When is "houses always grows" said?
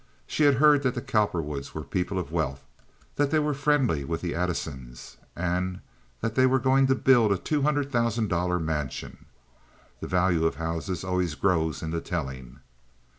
10.55-11.83